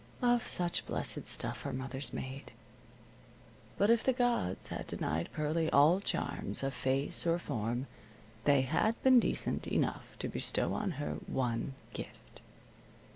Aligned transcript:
Of 0.23 0.47
such 0.47 0.87
blessed 0.87 1.27
stuff 1.27 1.63
are 1.63 1.71
mothers 1.71 2.11
made. 2.11 2.53
But 3.77 3.91
if 3.91 4.03
the 4.03 4.13
gods 4.13 4.69
had 4.69 4.87
denied 4.87 5.29
Pearlie 5.31 5.69
all 5.69 5.99
charms 6.01 6.63
of 6.63 6.73
face 6.73 7.27
or 7.27 7.37
form, 7.37 7.85
they 8.45 8.61
had 8.61 8.95
been 9.03 9.19
decent 9.19 9.67
enough 9.67 10.17
to 10.17 10.27
bestow 10.27 10.73
on 10.73 10.93
her 10.97 11.17
one 11.27 11.75
gift. 11.93 12.41